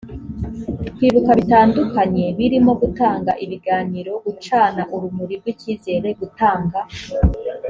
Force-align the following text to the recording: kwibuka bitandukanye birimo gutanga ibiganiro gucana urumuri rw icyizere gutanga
kwibuka 0.95 1.31
bitandukanye 1.39 2.25
birimo 2.37 2.71
gutanga 2.81 3.31
ibiganiro 3.43 4.11
gucana 4.25 4.81
urumuri 4.95 5.33
rw 5.41 5.45
icyizere 5.53 6.09
gutanga 6.19 6.79